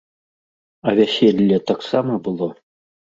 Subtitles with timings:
[0.87, 2.49] А вяселле таксама было?